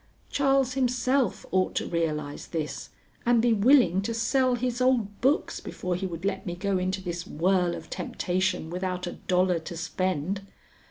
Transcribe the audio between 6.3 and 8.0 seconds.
me go into this whirl of